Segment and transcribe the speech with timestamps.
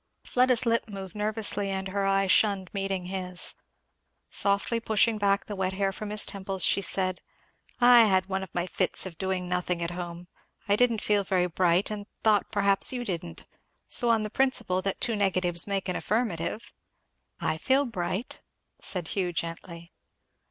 [0.23, 3.53] Fleda's lip moved nervously and her eye shunned meeting his.
[4.31, 7.21] Softly pushing back the wet hair from his temples, she said,
[7.79, 10.27] "I had one of my fits of doing nothing at home
[10.67, 13.45] I didn't feel very bright and thought perhaps you didn't,
[13.87, 16.73] so on the principle that two negatives make an affirmative"
[17.53, 18.41] "I feel bright,"
[18.81, 19.93] said Hugh gently.